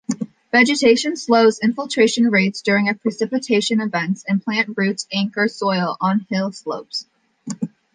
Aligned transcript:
Vegetation 0.51 1.15
slows 1.15 1.59
infiltration 1.59 2.31
rates 2.31 2.63
during 2.63 2.91
precipitation 2.95 3.79
events 3.79 4.25
and 4.27 4.41
plant 4.43 4.73
roots 4.75 5.05
anchor 5.13 5.47
soil 5.47 5.95
on 6.01 6.25
hillslopes. 6.31 7.05